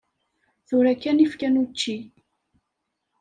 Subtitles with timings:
[0.67, 1.95] Tura kan i kfan učči.